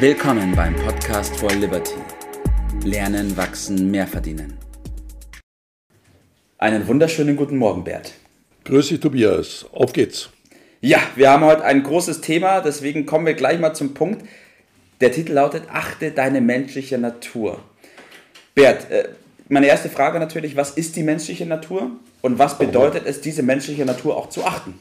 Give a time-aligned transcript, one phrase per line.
[0.00, 1.96] Willkommen beim Podcast for Liberty.
[2.84, 4.56] Lernen, wachsen, mehr verdienen.
[6.56, 8.12] Einen wunderschönen guten Morgen, Bert.
[8.62, 9.66] Grüß dich, Tobias.
[9.72, 10.30] Auf geht's.
[10.80, 14.24] Ja, wir haben heute ein großes Thema, deswegen kommen wir gleich mal zum Punkt.
[15.00, 17.58] Der Titel lautet Achte deine menschliche Natur.
[18.54, 19.08] Bert, äh,
[19.48, 21.90] meine erste Frage natürlich, was ist die menschliche Natur
[22.22, 24.78] und was bedeutet es, diese menschliche Natur auch zu achten?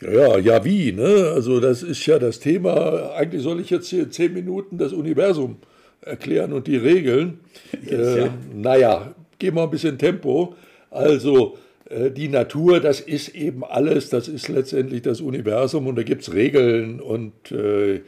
[0.00, 0.92] Ja, ja, wie?
[0.92, 1.30] Ne?
[1.34, 3.12] Also das ist ja das Thema.
[3.14, 5.56] Eigentlich soll ich jetzt hier in zehn Minuten das Universum
[6.00, 7.40] erklären und die Regeln.
[7.82, 8.34] Jetzt, äh, ja.
[8.54, 10.54] Naja, gehen wir ein bisschen Tempo.
[10.90, 11.58] Also
[11.90, 16.22] äh, die Natur, das ist eben alles, das ist letztendlich das Universum und da gibt
[16.22, 18.00] es Regeln und äh,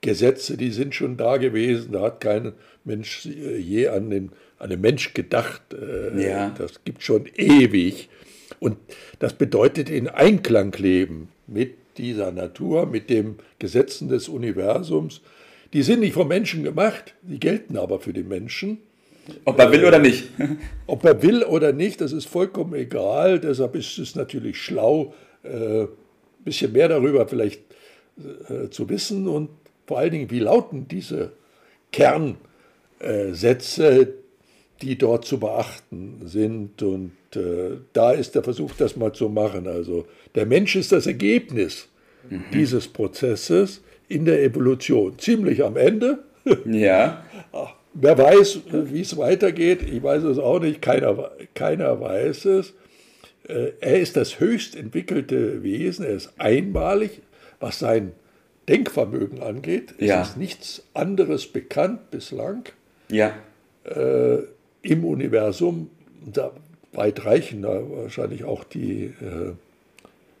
[0.00, 1.92] Gesetze, die sind schon da gewesen.
[1.92, 2.52] Da hat kein
[2.84, 5.62] Mensch äh, je an den, an den Mensch gedacht.
[5.74, 6.54] Äh, ja.
[6.56, 8.08] Das gibt schon ewig.
[8.60, 8.76] Und
[9.18, 15.20] das bedeutet in Einklang leben mit dieser Natur, mit den Gesetzen des Universums.
[15.72, 18.78] Die sind nicht vom Menschen gemacht, die gelten aber für den Menschen.
[19.44, 20.30] Ob er will oder nicht.
[20.86, 23.38] Ob er will oder nicht, das ist vollkommen egal.
[23.38, 25.86] Deshalb ist es natürlich schlau, ein äh,
[26.44, 27.60] bisschen mehr darüber vielleicht
[28.48, 29.50] äh, zu wissen und
[29.86, 31.32] vor allen Dingen, wie lauten diese
[31.92, 34.14] Kernsätze,
[34.82, 36.82] die dort zu beachten sind.
[36.82, 39.66] Und äh, da ist der Versuch, das mal zu machen.
[39.66, 41.88] Also der Mensch ist das Ergebnis
[42.28, 42.44] mhm.
[42.52, 45.18] dieses Prozesses in der Evolution.
[45.18, 46.18] Ziemlich am Ende.
[46.64, 47.22] Ja.
[47.92, 52.72] Wer weiß, wie es weitergeht, ich weiß es auch nicht, keiner, keiner weiß es.
[53.46, 57.20] Äh, er ist das höchst entwickelte Wesen, er ist einmalig,
[57.58, 58.12] was sein
[58.68, 59.94] Denkvermögen angeht.
[59.98, 60.22] Es ja.
[60.22, 62.64] ist nichts anderes bekannt bislang.
[63.10, 63.34] Ja.
[63.84, 64.38] Äh,
[64.82, 65.90] Im Universum,
[66.32, 66.52] da
[66.92, 69.52] weit reichen da wahrscheinlich auch die, äh,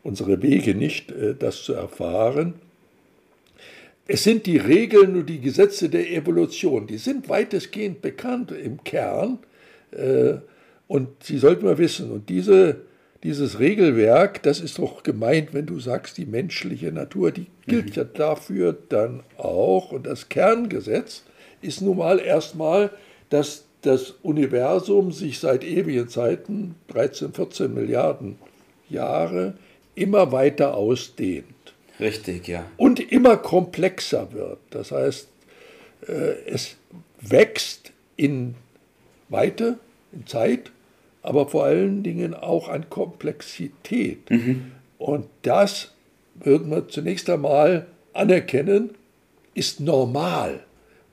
[0.02, 2.54] unsere Wege nicht, äh, das zu erfahren.
[4.06, 9.38] Es sind die Regeln und die Gesetze der Evolution, die sind weitestgehend bekannt im Kern
[9.92, 10.34] äh,
[10.88, 12.10] und sie sollten wir wissen.
[12.10, 12.80] Und diese
[13.22, 17.94] dieses Regelwerk, das ist doch gemeint, wenn du sagst, die menschliche Natur, die gilt mhm.
[17.94, 19.92] ja dafür dann auch.
[19.92, 21.24] Und das Kerngesetz
[21.60, 22.90] ist nun mal erstmal,
[23.28, 28.38] dass das Universum sich seit ewigen Zeiten, 13, 14 Milliarden
[28.88, 29.54] Jahre,
[29.94, 31.46] immer weiter ausdehnt.
[31.98, 32.64] Richtig, ja.
[32.76, 34.58] Und immer komplexer wird.
[34.70, 35.28] Das heißt,
[36.06, 36.12] äh,
[36.46, 36.76] es
[37.20, 38.54] wächst in
[39.28, 39.78] Weite,
[40.12, 40.70] in Zeit
[41.22, 44.30] aber vor allen Dingen auch an Komplexität.
[44.30, 44.72] Mhm.
[44.98, 45.92] Und das
[46.34, 48.90] würden wir zunächst einmal anerkennen,
[49.54, 50.64] ist normal.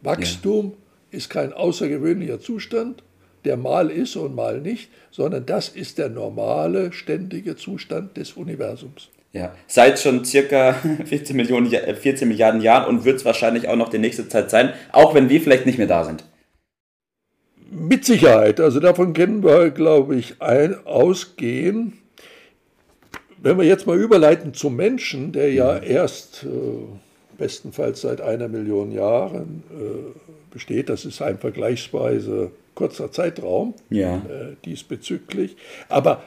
[0.01, 0.77] Wachstum ja.
[1.11, 3.03] Ist kein außergewöhnlicher Zustand,
[3.45, 9.09] der mal ist und mal nicht, sondern das ist der normale, ständige Zustand des Universums.
[9.33, 10.73] Ja, seit schon circa
[11.05, 14.73] 14, Millionen, 14 Milliarden Jahren und wird es wahrscheinlich auch noch die nächste Zeit sein,
[14.91, 16.23] auch wenn wir vielleicht nicht mehr da sind.
[17.69, 21.99] Mit Sicherheit, also davon können wir, glaube ich, ein, ausgehen.
[23.39, 26.47] Wenn wir jetzt mal überleiten zum Menschen, der ja erst äh,
[27.37, 34.17] bestenfalls seit einer Million Jahren äh, besteht, das ist ein vergleichsweise kurzer Zeitraum ja.
[34.17, 35.55] äh, diesbezüglich.
[35.89, 36.23] Aber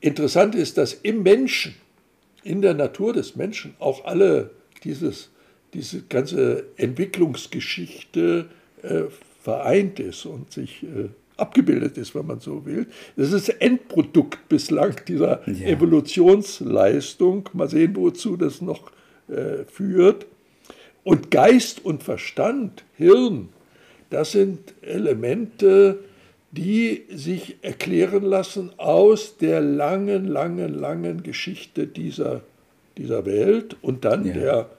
[0.00, 1.74] interessant ist, dass im Menschen,
[2.42, 4.50] in der Natur des Menschen, auch alle
[4.84, 5.30] dieses,
[5.74, 8.46] diese ganze Entwicklungsgeschichte
[8.82, 9.02] äh,
[9.42, 12.86] vereint ist und sich äh, abgebildet ist, wenn man so will.
[13.16, 15.66] Das ist das Endprodukt bislang dieser ja.
[15.66, 17.48] Evolutionsleistung.
[17.52, 18.90] Mal sehen, wozu das noch
[19.28, 20.26] äh, führt.
[21.04, 23.50] Und Geist und Verstand, Hirn,
[24.10, 26.00] das sind Elemente,
[26.50, 32.42] die sich erklären lassen aus der langen, langen, langen Geschichte dieser,
[32.96, 34.32] dieser Welt und dann ja.
[34.32, 34.70] der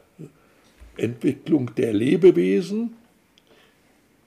[0.97, 2.95] Entwicklung der Lebewesen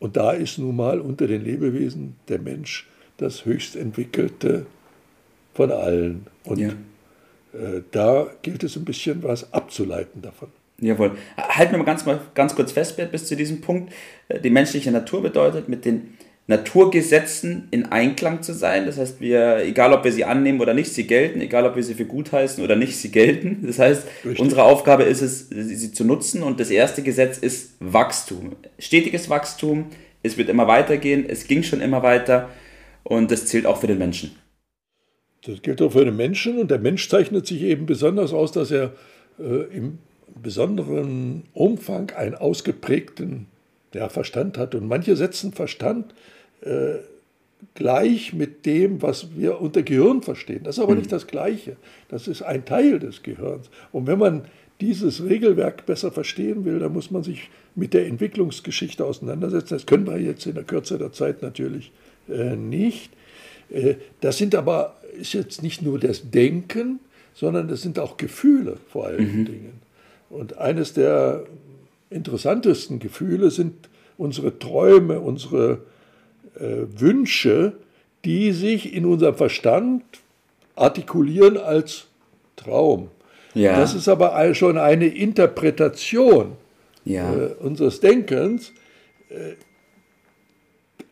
[0.01, 2.89] und da ist nun mal unter den Lebewesen der Mensch
[3.19, 4.67] das höchst entwickelte
[5.55, 6.27] von allen.
[6.45, 6.71] Und ja.
[7.53, 10.49] Äh, da gilt es ein bisschen was abzuleiten davon.
[10.81, 11.13] Jawohl.
[11.37, 13.93] Halten wir mal ganz, mal ganz kurz fest, bis zu diesem Punkt.
[14.29, 16.15] Äh, die menschliche Natur bedeutet, mit den
[16.47, 18.87] Naturgesetzen in Einklang zu sein.
[18.87, 21.85] Das heißt, wir, egal ob wir sie annehmen oder nicht, sie gelten, egal ob wir
[21.85, 23.65] sie für gut heißen oder nicht, sie gelten.
[23.65, 24.41] Das heißt, Richtig.
[24.41, 28.57] unsere Aufgabe ist es, sie zu nutzen und das erste Gesetz ist Wachstum.
[28.81, 29.87] Stetiges Wachstum,
[30.25, 32.49] es wird immer weitergehen, es ging schon immer weiter
[33.05, 34.35] und das zählt auch für den Menschen.
[35.45, 38.71] Das gilt auch für den Menschen und der Mensch zeichnet sich eben besonders aus, dass
[38.71, 38.93] er
[39.39, 39.99] äh, im
[40.43, 43.47] besonderen Umfang einen ausgeprägten
[43.95, 44.75] ja, Verstand hat.
[44.75, 46.15] Und manche setzen Verstand
[46.63, 46.97] äh,
[47.75, 50.63] gleich mit dem, was wir unter Gehirn verstehen.
[50.65, 50.99] Das ist aber mhm.
[50.99, 51.77] nicht das Gleiche.
[52.09, 53.71] Das ist ein Teil des Gehirns.
[53.93, 54.43] Und wenn man
[54.81, 59.75] dieses Regelwerk besser verstehen will, dann muss man sich mit der Entwicklungsgeschichte auseinandersetzen.
[59.75, 61.93] Das können wir jetzt in der Kürze der Zeit natürlich
[62.29, 63.13] äh, nicht.
[63.71, 67.01] Äh, das sind aber ist jetzt nicht nur das Denken,
[67.35, 69.45] sondern das sind auch Gefühle vor allen mhm.
[69.45, 69.73] Dingen.
[70.31, 71.45] Und eines der
[72.11, 73.89] interessantesten Gefühle sind
[74.19, 75.83] unsere Träume, unsere
[76.57, 77.73] äh, Wünsche,
[78.25, 80.03] die sich in unserem Verstand
[80.77, 82.07] artikulieren als
[82.57, 83.09] Traum.
[83.55, 83.79] Ja.
[83.79, 86.53] Das ist aber schon eine Interpretation
[87.05, 87.33] ja.
[87.33, 88.73] äh, unseres Denkens.
[89.29, 89.55] Äh,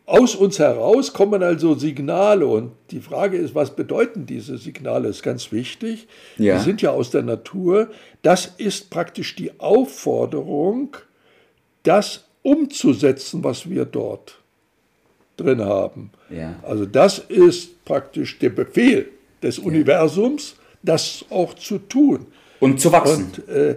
[0.09, 5.21] aus uns heraus kommen also Signale und die Frage ist, was bedeuten diese Signale, ist
[5.21, 6.07] ganz wichtig.
[6.37, 6.57] Ja.
[6.57, 7.89] Die sind ja aus der Natur.
[8.23, 10.97] Das ist praktisch die Aufforderung,
[11.83, 14.39] das umzusetzen, was wir dort
[15.37, 16.09] drin haben.
[16.31, 16.55] Ja.
[16.63, 19.09] Also das ist praktisch der Befehl
[19.43, 19.63] des ja.
[19.63, 22.25] Universums, das auch zu tun.
[22.59, 23.31] Und zu wachsen.
[23.37, 23.75] Und, äh,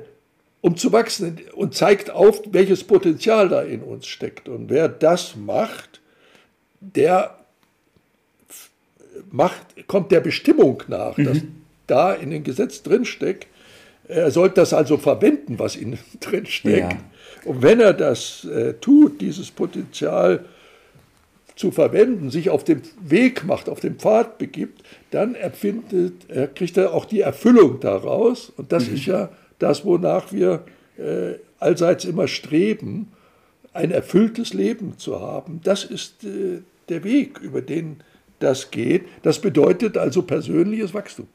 [0.63, 4.49] um zu wachsen und zeigt auf, welches Potenzial da in uns steckt.
[4.49, 5.92] Und wer das macht,
[6.83, 7.37] der
[9.31, 11.25] macht, kommt der Bestimmung nach, mhm.
[11.25, 11.39] dass
[11.87, 13.47] da in dem Gesetz drinsteckt.
[14.09, 16.93] Er sollte das also verwenden, was in drinsteckt.
[16.93, 16.99] Ja.
[17.45, 20.45] Und wenn er das äh, tut, dieses Potenzial
[21.57, 26.77] zu verwenden, sich auf den Weg macht, auf den Pfad begibt, dann erfindet, er kriegt
[26.77, 28.53] er auch die Erfüllung daraus.
[28.57, 28.95] Und das mhm.
[28.95, 29.29] ist ja
[29.59, 30.65] das, wonach wir
[30.99, 33.13] äh, allseits immer streben,
[33.73, 35.61] ein erfülltes Leben zu haben.
[35.65, 37.99] Das ist äh, der Weg, über den
[38.39, 39.05] das geht.
[39.23, 41.29] Das bedeutet also persönliches Wachstum.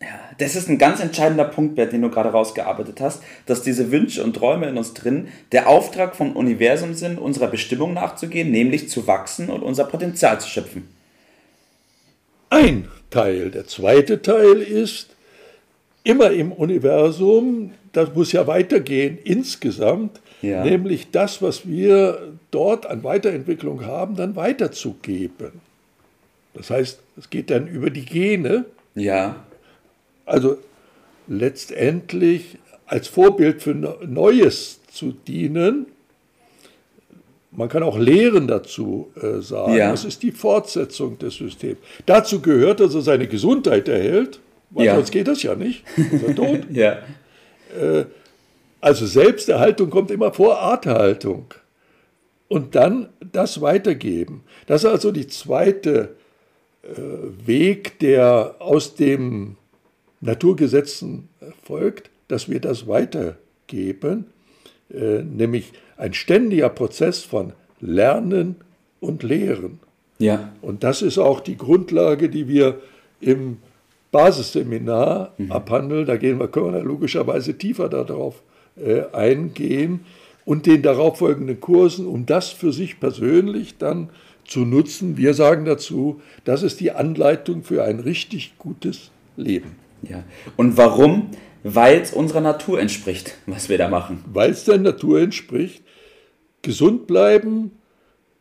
[0.00, 0.08] Ja,
[0.38, 4.24] das ist ein ganz entscheidender Punkt, Bert, den du gerade rausgearbeitet hast, dass diese Wünsche
[4.24, 9.06] und Träume in uns drin der Auftrag vom Universum sind, unserer Bestimmung nachzugehen, nämlich zu
[9.06, 10.88] wachsen und unser Potenzial zu schöpfen.
[12.50, 13.50] Ein Teil.
[13.50, 15.14] Der zweite Teil ist,
[16.02, 20.64] immer im Universum, das muss ja weitergehen insgesamt, ja.
[20.64, 25.52] nämlich das, was wir dort an Weiterentwicklung haben, dann weiterzugeben.
[26.54, 28.64] Das heißt, es geht dann über die Gene.
[28.94, 29.44] Ja.
[30.24, 30.58] Also
[31.26, 35.86] letztendlich als Vorbild für Neues zu dienen.
[37.50, 39.74] Man kann auch Lehren dazu äh, sagen.
[39.74, 39.90] Ja.
[39.90, 41.78] Das ist die Fortsetzung des Systems.
[42.06, 44.40] Dazu gehört, dass er seine Gesundheit erhält,
[44.70, 44.96] weil ja.
[44.96, 45.84] sonst geht das ja nicht.
[45.96, 46.60] Ist er tot.
[46.70, 46.98] ja.
[47.80, 48.04] Äh,
[48.84, 51.54] also Selbsterhaltung kommt immer vor Arterhaltung.
[52.48, 54.42] Und dann das weitergeben.
[54.66, 56.16] Das ist also die zweite
[56.82, 56.88] äh,
[57.46, 59.56] Weg, der aus den
[60.20, 61.30] Naturgesetzen
[61.62, 64.26] folgt, dass wir das weitergeben,
[64.92, 68.56] äh, nämlich ein ständiger Prozess von Lernen
[69.00, 69.80] und Lehren.
[70.18, 70.52] Ja.
[70.60, 72.80] Und das ist auch die Grundlage, die wir
[73.22, 73.56] im
[74.12, 75.52] Basisseminar mhm.
[75.52, 76.04] abhandeln.
[76.04, 78.42] Da gehen wir, können wir logischerweise tiefer darauf
[79.12, 80.00] eingehen
[80.44, 84.10] und den darauffolgenden Kursen, um das für sich persönlich dann
[84.44, 85.16] zu nutzen.
[85.16, 89.76] Wir sagen dazu, das ist die Anleitung für ein richtig gutes Leben.
[90.02, 90.24] Ja.
[90.56, 91.30] Und warum?
[91.62, 94.22] Weil es unserer Natur entspricht, was wir da machen.
[94.26, 95.82] Weil es der Natur entspricht.
[96.60, 97.72] Gesund bleiben,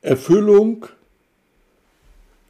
[0.01, 0.85] Erfüllung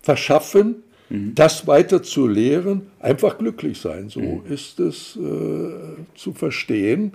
[0.01, 1.35] verschaffen, mhm.
[1.35, 4.09] das weiter zu lehren, einfach glücklich sein.
[4.09, 4.41] So mhm.
[4.49, 5.69] ist es äh,
[6.15, 7.13] zu verstehen.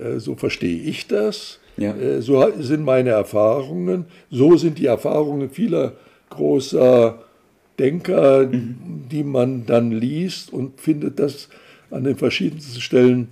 [0.00, 1.58] Äh, so verstehe ich das.
[1.76, 1.94] Ja.
[1.94, 4.06] Äh, so sind meine Erfahrungen.
[4.30, 5.92] So sind die Erfahrungen vieler
[6.30, 7.18] großer
[7.78, 8.76] Denker, mhm.
[9.10, 11.48] die man dann liest und findet das
[11.90, 13.28] an den verschiedensten Stellen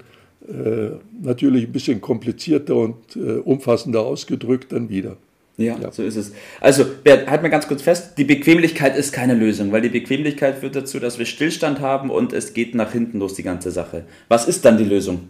[0.48, 5.16] äh, natürlich ein bisschen komplizierter und äh, umfassender ausgedrückt dann wieder.
[5.58, 6.32] Ja, ja, so ist es.
[6.60, 10.58] Also, Bert, halt mal ganz kurz fest, die Bequemlichkeit ist keine Lösung, weil die Bequemlichkeit
[10.58, 14.04] führt dazu, dass wir Stillstand haben und es geht nach hinten los, die ganze Sache.
[14.28, 15.28] Was ist dann die Lösung?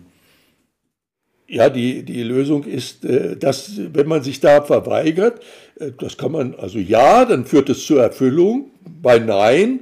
[1.52, 5.42] Ja, die, die Lösung ist, äh, dass, wenn man sich da verweigert,
[5.78, 8.70] äh, das kann man, also ja, dann führt es zur Erfüllung.
[9.02, 9.80] Bei Nein,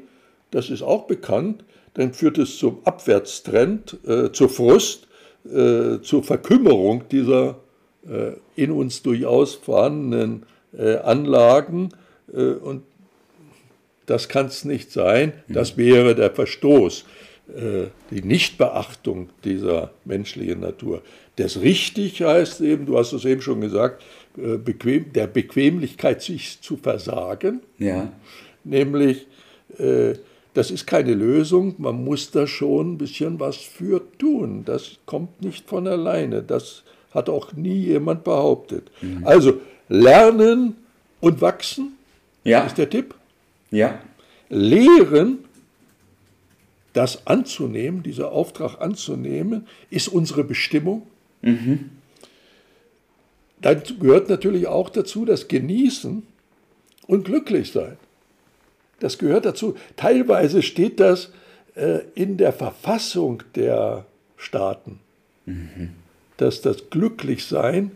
[0.51, 1.63] das ist auch bekannt,
[1.95, 5.07] dann führt es zum Abwärtstrend, äh, zur Frust,
[5.45, 7.61] äh, zur Verkümmerung dieser
[8.05, 10.47] äh, in uns durchaus vorhandenen
[10.77, 11.91] äh, Anlagen.
[12.33, 12.83] und
[14.07, 15.33] das kann es nicht sein.
[15.49, 17.05] Das wäre der Verstoß,
[18.11, 21.03] die Nichtbeachtung dieser menschlichen Natur.
[21.37, 24.03] Das richtig heißt eben, du hast es eben schon gesagt,
[24.37, 27.61] äh, bequem, der Bequemlichkeit sich zu versagen.
[27.79, 28.13] Ja.
[28.63, 29.27] Nämlich,
[29.79, 30.15] äh,
[30.55, 34.65] das ist keine Lösung, man muss da schon ein bisschen was für tun.
[34.65, 36.43] Das kommt nicht von alleine.
[36.43, 38.91] Das hat auch nie jemand behauptet.
[39.01, 39.27] Mhm.
[39.27, 40.77] Also lernen
[41.21, 41.97] und wachsen
[42.45, 42.65] ja.
[42.65, 43.15] ist der Tipp.
[43.71, 44.01] Ja.
[44.49, 45.39] Lehren,
[46.93, 51.07] das anzunehmen, diesen Auftrag anzunehmen, ist unsere Bestimmung.
[51.43, 51.91] Mhm.
[53.61, 56.23] Dann gehört natürlich auch dazu das Genießen
[57.07, 57.97] und glücklich sein.
[59.01, 59.77] Das gehört dazu.
[59.97, 61.31] Teilweise steht das
[61.75, 64.05] äh, in der Verfassung der
[64.37, 64.99] Staaten,
[65.47, 65.91] mhm.
[66.37, 67.93] dass das Glücklichsein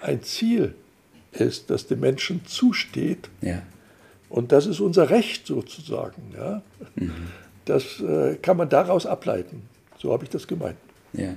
[0.00, 0.74] ein Ziel
[1.32, 3.28] ist, das dem Menschen zusteht.
[3.40, 3.62] Ja.
[4.28, 6.34] Und das ist unser Recht sozusagen.
[6.36, 6.62] Ja?
[6.96, 7.12] Mhm.
[7.66, 9.62] Das äh, kann man daraus ableiten.
[9.98, 10.76] So habe ich das gemeint.
[11.12, 11.34] Ja.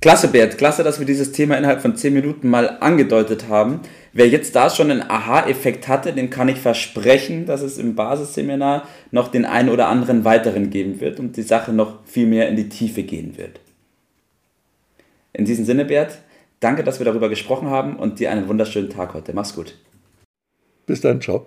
[0.00, 0.58] Klasse, Bert.
[0.58, 3.80] Klasse, dass wir dieses Thema innerhalb von zehn Minuten mal angedeutet haben.
[4.12, 8.88] Wer jetzt da schon einen Aha-Effekt hatte, dem kann ich versprechen, dass es im Basisseminar
[9.12, 12.56] noch den einen oder anderen weiteren geben wird und die Sache noch viel mehr in
[12.56, 13.60] die Tiefe gehen wird.
[15.32, 16.18] In diesem Sinne, Bert,
[16.58, 19.32] danke, dass wir darüber gesprochen haben und dir einen wunderschönen Tag heute.
[19.32, 19.78] Mach's gut.
[20.84, 21.46] Bis dann, ciao.